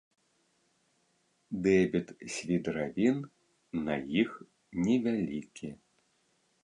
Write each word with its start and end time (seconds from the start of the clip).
Дэбіт 1.67 2.07
свідравін 2.35 3.17
на 3.85 3.95
іх 4.23 4.31
невялікі. 4.87 5.69